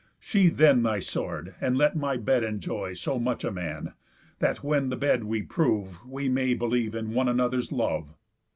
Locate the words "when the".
4.63-4.95